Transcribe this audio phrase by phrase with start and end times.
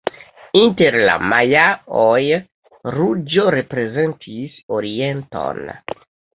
[0.59, 2.17] Inter la majaoj
[2.97, 5.65] ruĝo reprezentis orienton.